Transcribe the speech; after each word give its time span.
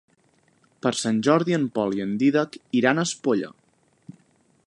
Per 0.85 0.91
Sant 0.99 1.19
Jordi 1.27 1.57
en 1.57 1.67
Pol 1.75 1.93
i 1.99 2.03
en 2.07 2.17
Dídac 2.23 2.59
iran 2.81 3.01
a 3.03 3.07
Espolla. 3.11 3.53